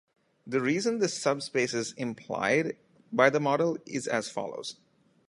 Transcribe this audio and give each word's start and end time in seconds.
The 0.47 0.61
reason 0.61 0.97
this 0.97 1.15
subspace 1.21 1.75
is 1.75 1.91
implied 1.93 2.75
by 3.13 3.29
the 3.29 3.39
model 3.39 3.77
is 3.85 4.07
as 4.07 4.31
follows. 4.31 4.77